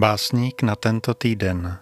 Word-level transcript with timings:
Básník 0.00 0.62
na 0.62 0.76
tento 0.76 1.14
týden. 1.14 1.78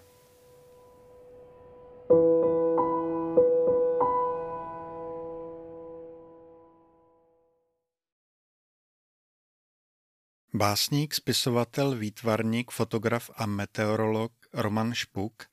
Básník, 10.55 11.15
spisovatel, 11.15 11.95
výtvarník, 11.95 12.71
fotograf 12.71 13.31
a 13.37 13.47
meteorolog 13.47 14.33
Roman 14.53 14.95
Špuk 14.95 15.47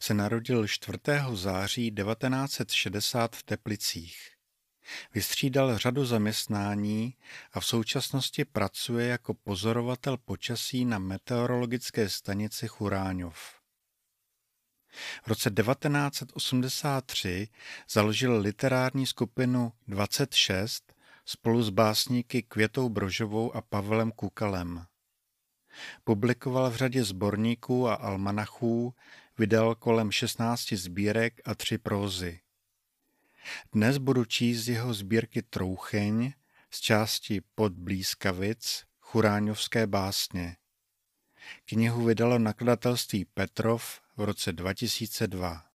se 0.00 0.14
narodil 0.14 0.68
4. 0.68 0.98
září 1.32 1.90
1960 1.90 3.36
v 3.36 3.42
Teplicích. 3.42 4.33
Vystřídal 5.14 5.78
řadu 5.78 6.04
zaměstnání 6.04 7.14
a 7.52 7.60
v 7.60 7.66
současnosti 7.66 8.44
pracuje 8.44 9.06
jako 9.06 9.34
pozorovatel 9.34 10.16
počasí 10.16 10.84
na 10.84 10.98
meteorologické 10.98 12.08
stanici 12.08 12.68
Churáňov. 12.68 13.64
V 15.24 15.28
roce 15.28 15.50
1983 15.50 17.48
založil 17.90 18.40
literární 18.40 19.06
skupinu 19.06 19.72
26 19.88 20.94
spolu 21.24 21.62
s 21.62 21.70
básníky 21.70 22.42
Květou 22.42 22.88
Brožovou 22.88 23.56
a 23.56 23.60
Pavlem 23.60 24.12
Kukalem. 24.12 24.86
Publikoval 26.04 26.70
v 26.70 26.76
řadě 26.76 27.04
sborníků 27.04 27.88
a 27.88 27.94
almanachů, 27.94 28.94
vydal 29.38 29.74
kolem 29.74 30.10
16 30.10 30.72
sbírek 30.72 31.40
a 31.44 31.54
tři 31.54 31.78
prózy. 31.78 32.40
Dnes 33.72 33.98
budu 33.98 34.24
číst 34.24 34.68
jeho 34.68 34.94
sbírky 34.94 35.42
Troucheň 35.42 36.32
z 36.70 36.80
části 36.80 37.40
Pod 37.40 37.72
blízkavic 37.72 38.84
Churáňovské 39.00 39.86
básně. 39.86 40.56
Knihu 41.64 42.04
vydalo 42.04 42.38
nakladatelství 42.38 43.24
Petrov 43.24 44.00
v 44.16 44.20
roce 44.20 44.52
2002. 44.52 45.70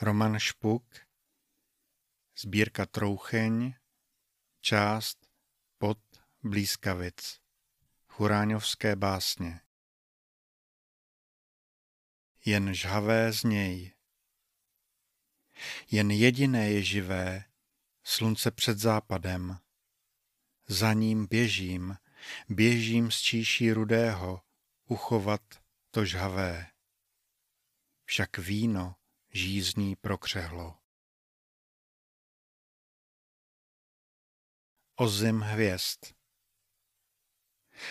Roman 0.00 0.38
Špuk 0.38 0.84
Sbírka 2.38 2.86
Troucheň 2.86 3.74
Část 4.60 5.18
Pod 5.78 5.98
blízkavic 6.42 7.40
Churáňovské 8.08 8.96
básně 8.96 9.63
jen 12.44 12.74
žhavé 12.74 13.32
z 13.32 13.44
něj. 13.44 13.94
Jen 15.90 16.10
jediné 16.10 16.70
je 16.70 16.82
živé, 16.82 17.44
slunce 18.04 18.50
před 18.50 18.78
západem. 18.78 19.58
Za 20.66 20.92
ním 20.92 21.26
běžím, 21.26 21.96
běžím 22.48 23.10
z 23.10 23.20
číší 23.20 23.72
rudého, 23.72 24.40
uchovat 24.84 25.42
to 25.90 26.04
žhavé. 26.04 26.70
Však 28.04 28.38
víno 28.38 28.96
žízní 29.32 29.96
prokřehlo. 29.96 30.78
Ozim 34.96 35.40
hvězd 35.40 36.14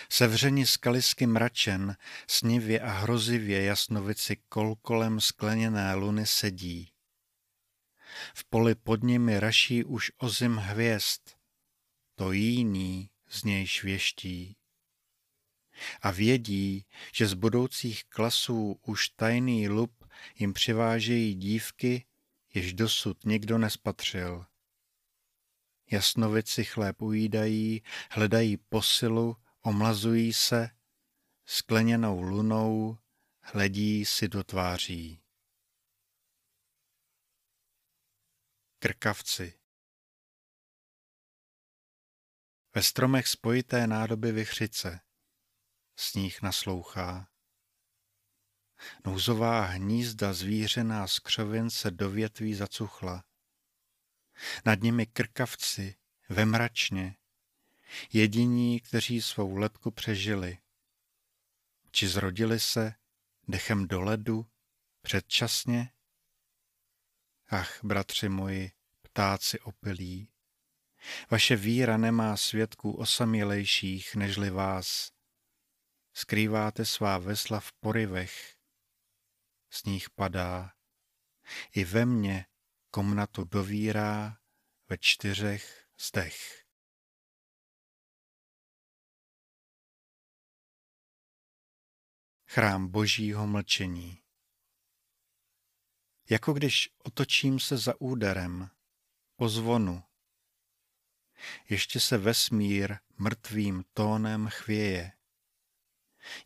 Sevřeni 0.08 0.66
skalisky 0.66 1.26
mračen, 1.26 1.96
snivě 2.28 2.80
a 2.80 2.90
hrozivě 2.90 3.64
jasnovici 3.64 4.36
kol 4.48 4.76
kolem 4.76 5.20
skleněné 5.20 5.94
luny 5.94 6.26
sedí. 6.26 6.90
V 8.34 8.44
poli 8.44 8.74
pod 8.74 9.02
nimi 9.02 9.40
raší 9.40 9.84
už 9.84 10.12
ozim 10.18 10.56
hvězd, 10.56 11.20
to 12.14 12.32
jiný 12.32 13.10
z 13.28 13.44
něj 13.44 13.66
švěští. 13.66 14.56
A 16.02 16.10
vědí, 16.10 16.86
že 17.14 17.26
z 17.26 17.34
budoucích 17.34 18.04
klasů 18.04 18.80
už 18.82 19.08
tajný 19.08 19.68
lup 19.68 20.04
jim 20.38 20.52
přivážejí 20.52 21.34
dívky, 21.34 22.04
jež 22.54 22.72
dosud 22.72 23.24
nikdo 23.24 23.58
nespatřil. 23.58 24.46
Jasnovici 25.90 26.64
chléb 26.64 27.02
ujídají, 27.02 27.82
hledají 28.10 28.56
posilu 28.56 29.36
omlazují 29.66 30.32
se, 30.32 30.70
skleněnou 31.44 32.20
lunou 32.20 32.98
hledí 33.40 34.04
si 34.04 34.28
do 34.28 34.44
tváří. 34.44 35.22
Krkavci 38.78 39.60
Ve 42.74 42.82
stromech 42.82 43.28
spojité 43.28 43.86
nádoby 43.86 44.32
vychřice, 44.32 45.00
sníh 45.96 46.42
naslouchá. 46.42 47.28
Nouzová 49.06 49.60
hnízda 49.60 50.32
zvířená 50.32 51.06
z 51.06 51.18
křovin 51.18 51.70
se 51.70 51.90
do 51.90 52.10
větví 52.10 52.54
zacuchla. 52.54 53.24
Nad 54.64 54.80
nimi 54.80 55.06
krkavci, 55.06 55.96
ve 56.28 56.44
mračně, 56.44 57.16
jediní, 58.12 58.80
kteří 58.80 59.22
svou 59.22 59.56
letku 59.56 59.90
přežili. 59.90 60.58
Či 61.90 62.08
zrodili 62.08 62.60
se 62.60 62.94
dechem 63.48 63.88
do 63.88 64.00
ledu 64.00 64.46
předčasně? 65.00 65.92
Ach, 67.48 67.84
bratři 67.84 68.28
moji, 68.28 68.72
ptáci 69.02 69.60
opilí, 69.60 70.28
vaše 71.30 71.56
víra 71.56 71.96
nemá 71.96 72.36
svědků 72.36 72.92
osamělejších 72.92 74.14
nežli 74.14 74.50
vás. 74.50 75.12
Skrýváte 76.12 76.84
svá 76.84 77.18
vesla 77.18 77.60
v 77.60 77.72
porivech, 77.72 78.56
sníh 79.70 80.10
padá. 80.10 80.72
I 81.74 81.84
ve 81.84 82.06
mně 82.06 82.46
komnatu 82.90 83.44
dovírá 83.44 84.38
ve 84.88 84.98
čtyřech 84.98 85.86
zdech. 86.00 86.63
Chrám 92.54 92.88
božího 92.88 93.46
mlčení. 93.46 94.22
Jako 96.30 96.52
když 96.52 96.90
otočím 96.98 97.60
se 97.60 97.76
za 97.76 98.00
úderem, 98.00 98.70
po 99.36 99.48
zvonu, 99.48 100.02
ještě 101.68 102.00
se 102.00 102.18
vesmír 102.18 102.96
mrtvým 103.18 103.84
tónem 103.92 104.48
chvěje, 104.48 105.12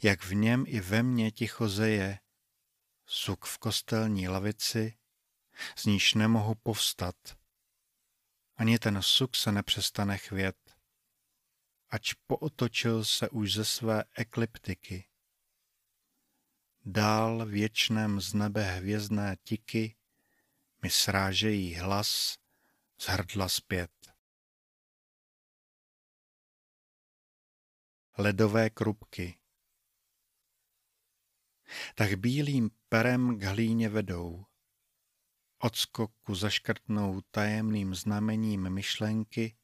jak 0.03 0.25
v 0.25 0.35
něm 0.35 0.65
i 0.69 0.81
ve 0.81 1.03
mně 1.03 1.31
ticho 1.31 1.69
zeje, 1.69 2.19
suk 3.07 3.45
v 3.45 3.59
kostelní 3.59 4.29
lavici, 4.29 4.99
z 5.77 5.85
níž 5.85 6.15
nemohu 6.15 6.55
povstat. 6.55 7.39
Ani 8.57 8.79
ten 8.79 9.03
suk 9.03 9.37
se 9.37 9.53
nepřestane 9.53 10.19
chvět, 10.19 10.77
ač 11.89 12.13
pootočil 12.27 13.05
se 13.05 13.29
už 13.29 13.53
ze 13.53 13.65
své 13.65 14.05
ekliptiky 14.17 15.09
dál 16.93 17.47
věčném 17.47 18.21
z 18.21 18.35
nebe 18.35 18.63
hvězdné 18.63 19.37
tiky 19.43 19.97
mi 20.83 20.91
srážejí 20.91 21.75
hlas 21.75 22.39
z 22.99 23.09
hrdla 23.09 23.49
zpět. 23.49 23.91
Ledové 28.19 28.71
krupky 28.71 29.39
tak 31.95 32.15
bílým 32.15 32.71
perem 32.89 33.39
k 33.39 33.43
hlíně 33.43 33.89
vedou. 33.89 34.45
Od 35.59 35.77
skoku 35.77 36.35
zaškrtnou 36.35 37.21
tajemným 37.31 37.95
znamením 37.95 38.71
myšlenky, 38.71 39.57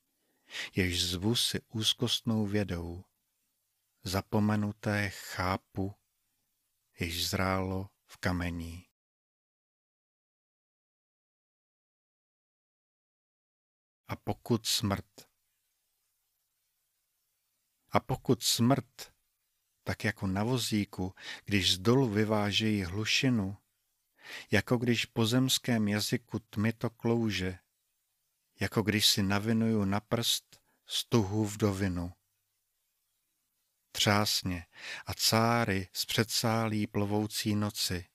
jež 0.75 1.05
zvu 1.05 1.37
si 1.37 1.61
úzkostnou 1.69 2.47
vědou. 2.47 3.05
Zapomenuté 4.03 5.11
chápu, 5.11 5.95
již 7.01 7.29
zrálo 7.29 7.89
v 8.07 8.17
kamení. 8.17 8.87
A 14.09 14.17
pokud 14.17 14.67
smrt, 14.67 15.29
a 17.91 18.01
pokud 18.01 18.43
smrt, 18.43 19.15
tak 19.83 20.05
jako 20.05 20.27
na 20.27 20.45
vozíku, 20.45 21.15
když 21.45 21.75
z 21.75 21.79
dolu 21.79 22.09
vyvážejí 22.09 22.85
hlušinu, 22.85 23.57
jako 24.51 24.77
když 24.77 25.05
po 25.05 25.27
zemském 25.27 25.89
jazyku 25.89 26.39
tmy 26.39 26.73
to 26.73 26.91
klouže, 26.91 27.59
jako 28.61 28.83
když 28.83 29.07
si 29.07 29.23
navinuju 29.23 29.85
na 29.85 30.01
prst 30.01 30.61
stuhu 30.87 31.45
vdovinu 31.45 32.13
třásně 34.05 34.67
a 35.07 35.15
cáry 35.15 35.89
z 35.93 36.05
předsálí 36.05 36.87
plovoucí 36.87 37.55
noci, 37.55 38.07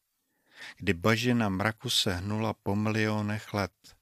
kdy 0.77 0.93
bažina 0.93 1.49
mraku 1.49 1.89
se 1.89 2.15
hnula 2.15 2.53
po 2.53 2.75
milionech 2.75 3.53
let. 3.53 3.97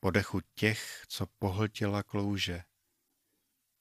Po 0.00 0.10
dechu 0.10 0.40
těch, 0.54 1.04
co 1.08 1.26
pohltila 1.26 2.02
klouže. 2.02 2.64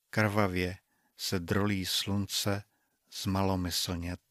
krvavě 0.10 0.78
se 1.18 1.40
drolí 1.40 1.86
slunce 1.86 2.64
zmalomyslnět. 3.12 4.22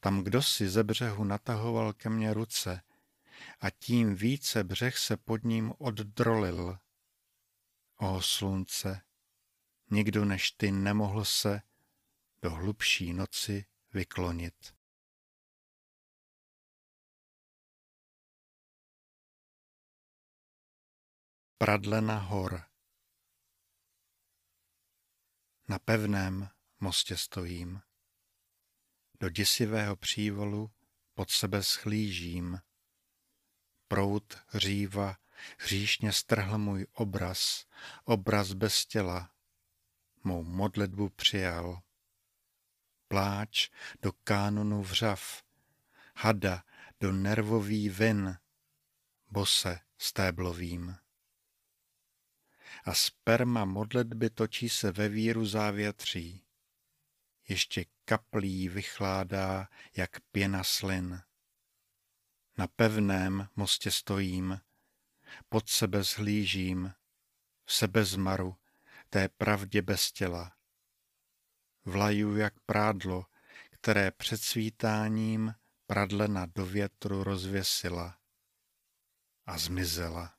Tam 0.00 0.24
kdo 0.24 0.42
si 0.42 0.68
ze 0.68 0.84
břehu 0.84 1.24
natahoval 1.24 1.92
ke 1.92 2.08
mně 2.08 2.34
ruce 2.34 2.82
a 3.60 3.70
tím 3.70 4.14
více 4.14 4.64
břeh 4.64 4.98
se 4.98 5.16
pod 5.16 5.44
ním 5.44 5.72
oddrolil. 5.78 6.78
O 7.96 8.22
slunce, 8.22 9.07
nikdo 9.90 10.24
než 10.24 10.50
ty 10.50 10.70
nemohl 10.70 11.24
se 11.24 11.62
do 12.42 12.50
hlubší 12.50 13.12
noci 13.12 13.64
vyklonit. 13.92 14.74
Pradlena 21.58 22.18
hor 22.18 22.64
Na 25.68 25.78
pevném 25.78 26.48
mostě 26.80 27.16
stojím. 27.16 27.80
Do 29.20 29.28
děsivého 29.28 29.96
přívolu 29.96 30.70
pod 31.14 31.30
sebe 31.30 31.62
schlížím. 31.62 32.60
Prout 33.88 34.38
hříva 34.46 35.16
hříšně 35.58 36.12
strhl 36.12 36.58
můj 36.58 36.86
obraz, 36.92 37.66
obraz 38.04 38.52
bez 38.52 38.86
těla. 38.86 39.37
Mou 40.28 40.44
modlitbu 40.44 41.08
přijal. 41.08 41.82
Pláč 43.08 43.70
do 44.02 44.12
kánonu 44.24 44.82
vřav, 44.82 45.42
hada 46.16 46.64
do 47.00 47.12
nervový 47.12 47.88
vin, 47.88 48.38
bose 49.30 49.80
stéblovým. 49.98 50.96
A 52.84 52.94
sperma 52.94 53.64
modlitby 53.64 54.30
točí 54.30 54.68
se 54.68 54.92
ve 54.92 55.08
víru 55.08 55.46
závětří. 55.46 56.44
Ještě 57.48 57.84
kaplí 58.04 58.68
vychládá 58.68 59.68
jak 59.96 60.20
pěna 60.20 60.64
slin. 60.64 61.22
Na 62.58 62.66
pevném 62.66 63.48
mostě 63.56 63.90
stojím, 63.90 64.60
pod 65.48 65.68
sebe 65.68 66.02
zhlížím, 66.02 66.94
v 67.64 67.72
sebe 67.72 68.04
zmaru, 68.04 68.56
té 69.10 69.28
pravdě 69.28 69.82
bez 69.82 70.12
těla. 70.12 70.56
Vlaju 71.84 72.36
jak 72.36 72.60
prádlo, 72.60 73.26
které 73.70 74.10
před 74.10 74.42
svítáním 74.42 75.54
pradlena 75.86 76.46
do 76.46 76.66
větru 76.66 77.24
rozvěsila 77.24 78.20
a 79.46 79.58
zmizela. 79.58 80.38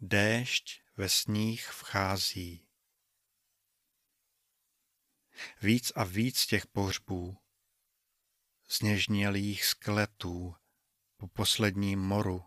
Déšť 0.00 0.82
ve 0.96 1.08
sníh 1.08 1.68
vchází. 1.70 2.68
Víc 5.62 5.92
a 5.96 6.04
víc 6.04 6.46
těch 6.46 6.66
pohřbů, 6.66 7.38
zněžnělých 8.68 9.64
skeletů 9.64 10.56
po 11.16 11.28
posledním 11.28 12.00
moru. 12.00 12.44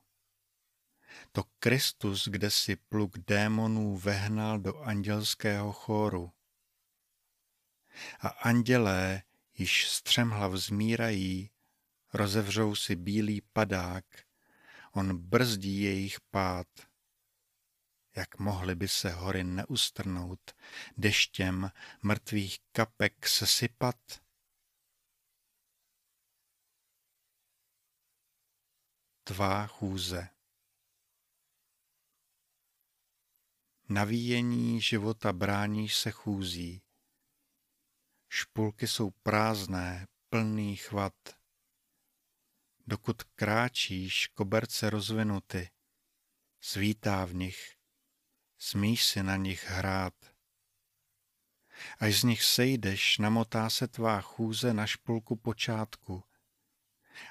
To 1.31 1.43
Kristus, 1.59 2.27
kde 2.27 2.51
si 2.51 2.75
pluk 2.75 3.17
démonů 3.17 3.97
vehnal 3.97 4.59
do 4.59 4.77
andělského 4.77 5.71
chóru. 5.71 6.31
A 8.19 8.27
andělé, 8.27 9.23
již 9.57 9.89
střemhlav 9.89 10.53
zmírají, 10.53 11.51
rozevřou 12.13 12.75
si 12.75 12.95
bílý 12.95 13.41
padák, 13.53 14.05
on 14.91 15.17
brzdí 15.17 15.81
jejich 15.81 16.21
pád 16.21 16.67
jak 18.19 18.39
mohly 18.39 18.75
by 18.75 18.87
se 18.87 19.09
hory 19.09 19.43
neustrnout, 19.43 20.51
deštěm 20.97 21.71
mrtvých 22.03 22.59
kapek 22.71 23.27
sesypat? 23.27 23.95
Tvá 29.29 29.67
chůze 29.67 30.29
Navíjení 33.89 34.81
života 34.81 35.33
bráníš 35.33 35.97
se 35.97 36.11
chůzí. 36.11 36.81
Špulky 38.29 38.87
jsou 38.87 39.09
prázdné, 39.11 40.07
plný 40.29 40.75
chvat. 40.75 41.13
Dokud 42.87 43.23
kráčíš, 43.23 44.27
koberce 44.27 44.89
rozvinuty, 44.89 45.69
svítá 46.61 47.25
v 47.25 47.33
nich 47.33 47.77
smíš 48.57 49.05
si 49.05 49.23
na 49.23 49.35
nich 49.35 49.69
hrát. 49.69 50.13
Až 51.99 52.19
z 52.19 52.23
nich 52.23 52.43
sejdeš, 52.43 53.17
namotá 53.17 53.69
se 53.69 53.87
tvá 53.87 54.21
chůze 54.21 54.73
na 54.73 54.85
špulku 54.85 55.35
počátku 55.35 56.23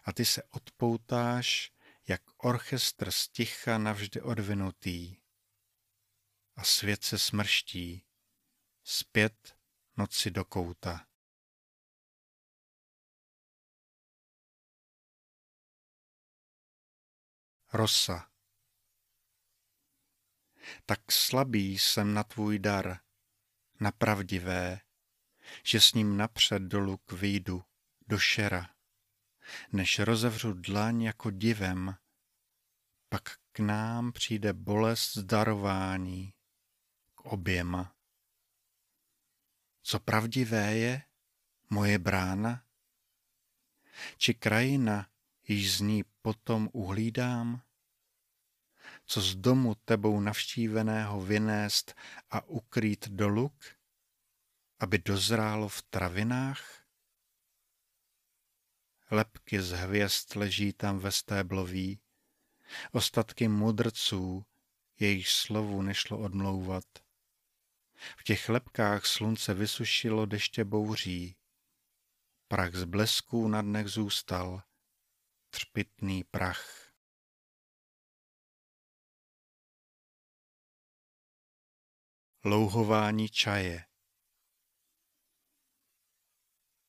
a 0.04 0.12
ty 0.12 0.24
se 0.24 0.42
odpoutáš, 0.42 1.72
jak 2.08 2.22
orchestr 2.37 3.10
sticha 3.10 3.78
navždy 3.78 4.20
odvinutý. 4.20 5.16
A 6.56 6.64
svět 6.64 7.05
se 7.05 7.19
smrští, 7.19 8.05
zpět 8.84 9.58
noci 9.96 10.31
do 10.31 10.44
kouta. 10.44 11.06
Rosa 17.72 18.28
tak 20.87 21.12
slabý 21.12 21.78
jsem 21.78 22.14
na 22.14 22.25
tvůj 22.25 22.58
dar, 22.58 23.00
na 23.81 23.93
pravdivé, 23.93 24.81
že 25.64 25.81
s 25.81 25.93
ním 25.93 26.16
napřed 26.16 26.62
do 26.62 26.81
luk 26.81 27.12
vyjdu, 27.12 27.64
do 28.06 28.19
šera, 28.19 28.75
než 29.72 29.98
rozevřu 29.98 30.52
dlaň 30.52 31.02
jako 31.02 31.30
divem, 31.30 31.96
pak 33.08 33.22
k 33.52 33.58
nám 33.58 34.12
přijde 34.12 34.52
bolest 34.52 35.16
zdarování, 35.16 36.34
k 37.14 37.20
oběma. 37.20 37.94
Co 39.82 40.00
pravdivé 40.00 40.76
je, 40.76 41.02
moje 41.70 41.98
brána? 41.98 42.64
Či 44.16 44.34
krajina, 44.34 45.08
již 45.49 45.76
z 45.76 45.80
ní 45.80 46.04
potom 46.23 46.68
uhlídám? 46.73 47.62
co 49.08 49.20
z 49.20 49.34
domu 49.34 49.75
tebou 49.75 50.20
navštíveného 50.20 51.20
vynést 51.20 51.94
a 52.30 52.44
ukrýt 52.44 53.08
do 53.08 53.28
luk, 53.28 53.64
aby 54.78 54.99
dozrálo 54.99 55.68
v 55.68 55.82
travinách? 55.82 56.77
Lepky 59.10 59.62
z 59.62 59.70
hvězd 59.70 60.36
leží 60.36 60.72
tam 60.72 60.98
ve 60.98 61.12
stébloví, 61.12 62.00
ostatky 62.92 63.48
mudrců, 63.48 64.46
jejich 64.98 65.28
slovu 65.28 65.82
nešlo 65.82 66.18
odmlouvat. 66.18 66.84
V 68.18 68.24
těch 68.24 68.48
lepkách 68.48 69.06
slunce 69.06 69.54
vysušilo 69.54 70.26
deště 70.26 70.64
bouří, 70.64 71.36
prach 72.48 72.74
z 72.74 72.84
blesků 72.84 73.48
na 73.48 73.62
dnech 73.62 73.88
zůstal, 73.88 74.62
třpitný 75.50 76.24
prach. 76.24 76.88
louhování 82.44 83.28
čaje. 83.28 83.84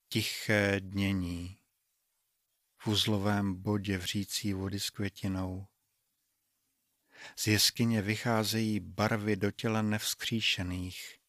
Tiché 0.09 0.79
dnění 0.79 1.58
v 2.81 2.87
uzlovém 2.87 3.61
bodě 3.61 3.97
vřící 3.97 4.53
vody 4.53 4.79
s 4.79 4.89
květinou. 4.89 5.67
Z 7.35 7.47
jeskyně 7.47 8.01
vycházejí 8.01 8.79
barvy 8.79 9.35
do 9.35 9.51
těla 9.51 9.81
nevzkříšených. 9.81 11.19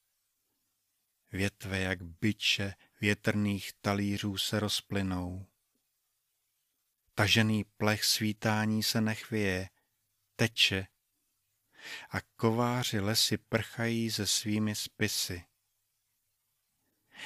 Větve 1.32 1.80
jak 1.80 2.02
byče 2.02 2.74
větrných 3.00 3.72
talířů 3.80 4.36
se 4.36 4.60
rozplynou. 4.60 5.46
Tažený 7.14 7.64
plech 7.64 8.04
svítání 8.04 8.82
se 8.82 9.00
nechvěje, 9.00 9.68
teče 10.36 10.86
a 12.10 12.20
kováři 12.20 13.00
lesy 13.00 13.38
prchají 13.38 14.10
se 14.10 14.26
svými 14.26 14.74
spisy. 14.74 15.44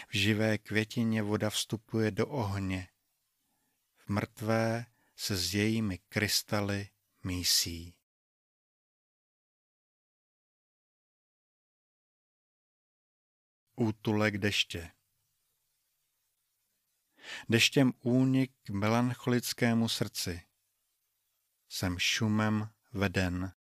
V 0.09 0.16
živé 0.16 0.59
květině 0.59 1.23
voda 1.23 1.50
vstupuje 1.50 2.11
do 2.11 2.26
ohně, 2.26 2.88
mrtvé 4.09 4.87
se 5.17 5.37
s 5.37 5.55
jejími 5.55 5.99
krystaly 5.99 6.89
mísí. 7.25 7.95
Útulek 13.77 14.39
deště 14.39 14.95
deštěm 17.49 17.93
únik 18.01 18.53
k 18.63 18.71
melancholickému 18.71 19.89
srdci. 19.89 20.43
Jsem 21.69 21.99
šumem 21.99 22.71
veden, 22.93 23.53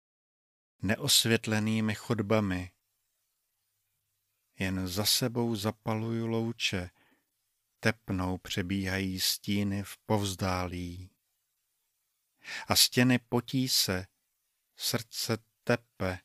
neosvětlenými 0.82 1.94
chodbami. 1.94 2.72
Jen 4.58 4.88
za 4.88 5.04
sebou 5.04 5.56
zapaluju 5.56 6.26
louče, 6.26 6.90
tepnou 7.82 8.38
přebíhají 8.38 9.20
stíny 9.20 9.82
v 9.82 9.98
povzdálí. 10.06 11.10
A 12.68 12.76
stěny 12.76 13.18
potí 13.18 13.68
se, 13.68 14.06
srdce 14.76 15.38
tepe. 15.64 16.18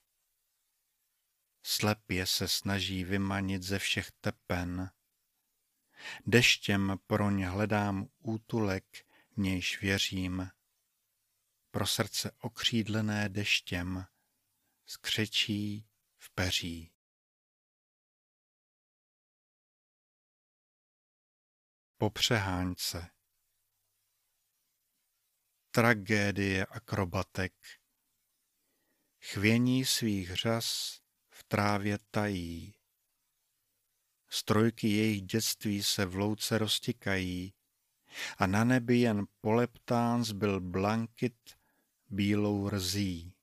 Slepě 1.64 2.26
se 2.26 2.48
snaží 2.48 3.04
vymanit 3.04 3.64
ze 3.64 3.80
všech 3.80 4.12
tepen. 4.12 4.92
Deštěm 6.26 7.00
proň 7.08 7.44
hledám 7.44 8.10
útulek, 8.20 9.06
nějž 9.38 9.82
věřím. 9.82 10.50
Pro 11.72 11.88
srdce 11.88 12.32
okřídlené 12.40 13.30
deštěm 13.30 14.06
skřečí 14.86 15.88
v 16.18 16.30
peří. 16.30 16.97
Po 22.00 22.10
přehánce 22.10 23.10
Tragédie 25.72 26.66
akrobatek 26.66 27.54
Chvění 29.22 29.86
svých 29.86 30.36
řas 30.36 31.00
v 31.30 31.44
trávě 31.44 32.00
tají 32.12 32.76
strojky 34.30 34.88
jejich 34.88 35.22
dětství 35.22 35.84
se 35.84 36.06
v 36.06 36.16
louce 36.16 36.58
roztikají 36.58 37.54
a 38.38 38.48
na 38.48 38.64
nebi 38.64 38.98
jen 38.98 39.26
poleptán 39.42 40.24
zbyl 40.24 40.60
blankit 40.60 41.58
bílou 42.10 42.70
rzí. 42.70 43.34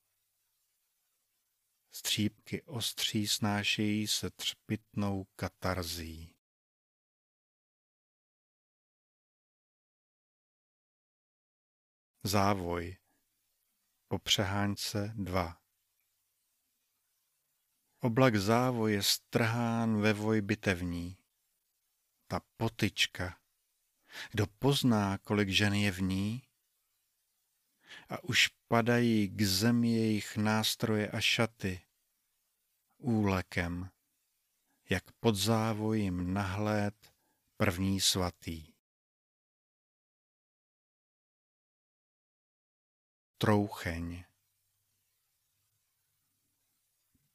Střípky 1.92 2.62
ostří 2.62 3.28
snášejí 3.28 4.06
se 4.06 4.30
třpitnou 4.30 5.26
katarzí. 5.36 6.33
Závoj 12.26 12.96
po 14.08 14.18
přehánce 14.18 15.12
2 15.16 15.60
Oblak 18.00 18.36
závoje 18.36 19.02
strhán 19.02 20.00
ve 20.00 20.12
voj 20.12 20.40
bitevní. 20.40 21.16
Ta 22.26 22.40
potyčka, 22.56 23.38
kdo 24.30 24.46
pozná, 24.46 25.18
kolik 25.18 25.48
žen 25.48 25.74
je 25.74 25.90
v 25.90 26.02
ní? 26.02 26.42
A 28.08 28.24
už 28.24 28.48
padají 28.68 29.28
k 29.28 29.42
zemi 29.42 29.92
jejich 29.92 30.36
nástroje 30.36 31.10
a 31.10 31.20
šaty, 31.20 31.80
úlekem, 32.96 33.90
jak 34.90 35.12
pod 35.12 35.36
závojím 35.36 36.34
nahled 36.34 37.12
první 37.56 38.00
svatý. 38.00 38.73
Troucheň 43.44 44.24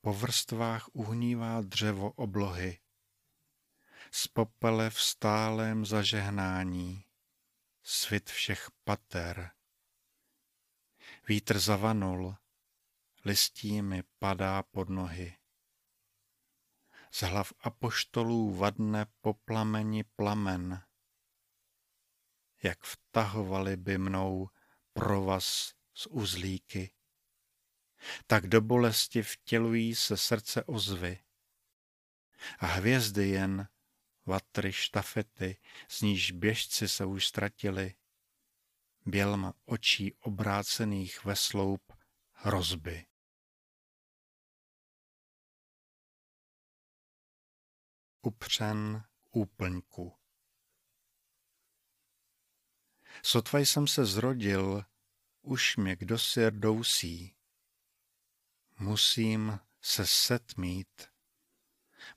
po 0.01 0.13
vrstvách 0.13 0.89
uhnívá 0.95 1.61
dřevo 1.61 2.11
oblohy. 2.11 2.79
Z 4.11 4.27
popele 4.27 4.89
v 4.89 5.01
stálém 5.01 5.85
zažehnání, 5.85 7.05
svit 7.83 8.29
všech 8.29 8.71
pater. 8.83 9.51
Vítr 11.27 11.59
zavanul, 11.59 12.35
listí 13.25 13.81
mi 13.81 14.03
padá 14.19 14.63
pod 14.63 14.89
nohy. 14.89 15.37
Z 17.11 17.21
hlav 17.21 17.53
apoštolů 17.59 18.53
vadne 18.53 19.05
po 19.21 19.33
plameni 19.33 20.03
plamen, 20.03 20.83
jak 22.63 22.83
vtahovali 22.83 23.77
by 23.77 23.97
mnou 23.97 24.49
provaz 24.93 25.78
z 25.99 26.07
uzlíky 26.09 26.91
tak 28.27 28.47
do 28.47 28.61
bolesti 28.61 29.21
vtělují 29.21 29.95
se 29.95 30.17
srdce 30.17 30.63
ozvy. 30.63 31.19
A 32.59 32.65
hvězdy 32.65 33.29
jen 33.29 33.67
vatry 34.25 34.73
štafety, 34.73 35.57
z 35.87 36.01
níž 36.01 36.31
běžci 36.31 36.87
se 36.87 37.05
už 37.05 37.27
ztratili, 37.27 37.95
bělma 39.05 39.53
očí 39.65 40.13
obrácených 40.13 41.25
ve 41.25 41.35
sloup 41.35 41.93
hrozby. 42.31 43.05
Upřen 48.21 49.03
úplňku. 49.31 50.15
Sotva 53.23 53.59
jsem 53.59 53.87
se 53.87 54.05
zrodil, 54.05 54.85
už 55.41 55.77
mě 55.77 55.95
kdosi 55.95 56.49
rdousí 56.49 57.35
musím 58.79 59.59
se 59.81 60.07
setmít. 60.07 61.01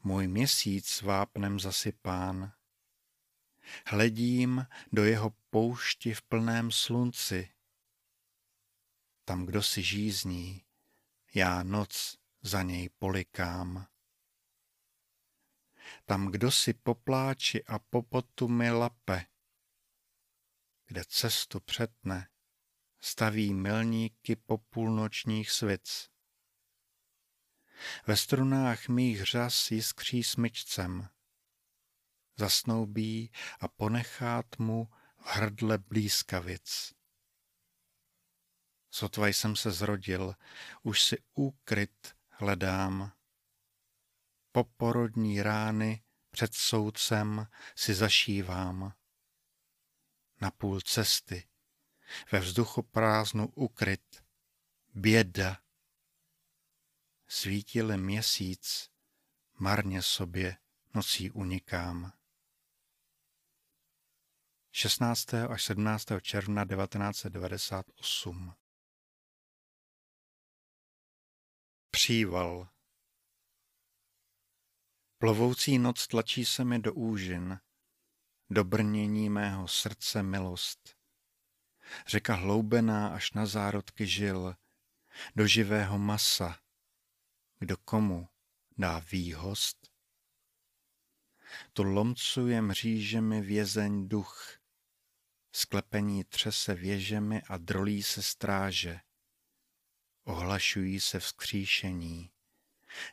Můj 0.02 0.28
měsíc 0.28 1.02
vápnem 1.02 1.60
zasypán. 1.60 2.52
Hledím 3.86 4.66
do 4.92 5.04
jeho 5.04 5.30
poušti 5.50 6.14
v 6.14 6.22
plném 6.22 6.70
slunci. 6.70 7.52
Tam 9.24 9.46
kdo 9.46 9.62
si 9.62 9.82
žízní, 9.82 10.64
já 11.34 11.62
noc 11.62 12.18
za 12.42 12.62
něj 12.62 12.88
polikám. 12.88 13.86
Tam 16.04 16.26
kdo 16.26 16.50
si 16.50 16.74
po 16.74 16.94
pláči 16.94 17.64
a 17.64 17.78
po 17.78 18.02
potu 18.02 18.48
mi 18.48 18.70
lape, 18.70 19.26
kde 20.86 21.04
cestu 21.04 21.60
přetne, 21.60 22.28
staví 23.04 23.54
milníky 23.54 24.36
po 24.36 24.58
půlnočních 24.58 25.50
svic. 25.50 26.08
Ve 28.06 28.16
strunách 28.16 28.88
mých 28.88 29.22
řas 29.24 29.70
jiskří 29.70 30.22
smyčcem. 30.24 31.08
Zasnoubí 32.36 33.32
a 33.60 33.68
ponechát 33.68 34.58
mu 34.58 34.88
v 35.16 35.26
hrdle 35.26 35.78
blízkavic. 35.78 36.94
Sotva 38.90 39.26
jsem 39.26 39.56
se 39.56 39.70
zrodil, 39.70 40.34
už 40.82 41.02
si 41.02 41.22
úkryt 41.34 42.16
hledám. 42.28 43.12
Poporodní 44.52 45.42
rány 45.42 46.04
před 46.30 46.54
soudcem 46.54 47.46
si 47.76 47.94
zašívám. 47.94 48.94
Na 50.40 50.50
půl 50.50 50.80
cesty, 50.80 51.48
ve 52.32 52.40
vzduchu 52.40 52.82
prázdnu 52.82 53.48
ukryt, 53.48 54.24
běda 54.94 55.62
svítil 57.28 57.98
měsíc, 57.98 58.90
marně 59.58 60.02
sobě 60.02 60.56
nocí 60.94 61.30
unikám. 61.30 62.12
16. 64.72 65.34
až 65.34 65.64
17. 65.64 66.06
června 66.22 66.64
1998 66.64 68.54
Příval 71.90 72.68
Plovoucí 75.18 75.78
noc 75.78 76.06
tlačí 76.06 76.44
se 76.44 76.64
mi 76.64 76.78
do 76.78 76.94
úžin, 76.94 77.60
do 78.50 78.64
brnění 78.64 79.30
mého 79.30 79.68
srdce 79.68 80.22
milost. 80.22 81.01
Řeka 82.06 82.34
hloubená 82.34 83.08
až 83.08 83.32
na 83.32 83.46
zárodky 83.46 84.06
žil, 84.06 84.56
do 85.36 85.46
živého 85.46 85.98
masa, 85.98 86.58
kdo 87.58 87.76
komu 87.76 88.28
dá 88.78 88.98
výhost. 88.98 89.92
Tu 91.72 91.82
lomcuje 91.82 92.62
mřížemi 92.62 93.40
vězeň 93.40 94.08
duch, 94.08 94.58
sklepení 95.52 96.24
třese 96.24 96.74
věžemi 96.74 97.42
a 97.48 97.56
drolí 97.56 98.02
se 98.02 98.22
stráže. 98.22 99.00
Ohlašují 100.24 101.00
se 101.00 101.20
vzkříšení, 101.20 102.30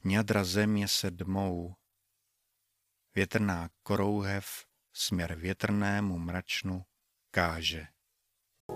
ňadra 0.04 0.44
země 0.44 0.88
se 0.88 1.12
dmou. 1.12 1.76
Větrná 3.16 3.70
korouhev 3.84 4.66
směr 4.94 5.36
větrnému 5.36 6.20
mračnu 6.20 6.86
káže. 7.32 7.88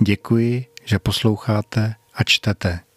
Děkuji, 0.00 0.66
že 0.84 0.98
posloucháte 0.98 1.94
a 2.14 2.24
čtete. 2.24 2.89